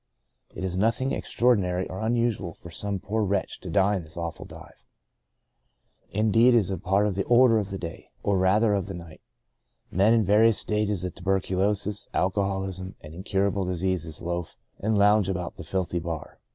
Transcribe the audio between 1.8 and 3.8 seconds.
or unusual for some poor wretch to